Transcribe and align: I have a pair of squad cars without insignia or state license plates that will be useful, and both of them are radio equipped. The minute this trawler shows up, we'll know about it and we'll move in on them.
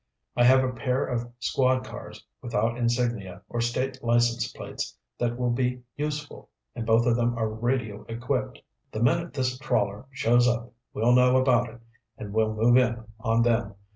I 0.35 0.45
have 0.45 0.63
a 0.63 0.73
pair 0.73 1.05
of 1.05 1.31
squad 1.37 1.83
cars 1.85 2.25
without 2.41 2.75
insignia 2.75 3.43
or 3.47 3.61
state 3.61 3.99
license 4.03 4.51
plates 4.51 4.97
that 5.19 5.37
will 5.37 5.51
be 5.51 5.83
useful, 5.95 6.49
and 6.73 6.87
both 6.87 7.05
of 7.05 7.15
them 7.15 7.37
are 7.37 7.47
radio 7.47 8.03
equipped. 8.09 8.59
The 8.91 9.03
minute 9.03 9.31
this 9.35 9.59
trawler 9.59 10.07
shows 10.09 10.47
up, 10.47 10.73
we'll 10.91 11.13
know 11.13 11.37
about 11.37 11.69
it 11.69 11.81
and 12.17 12.33
we'll 12.33 12.51
move 12.55 12.77
in 12.77 13.03
on 13.19 13.43
them. 13.43 13.75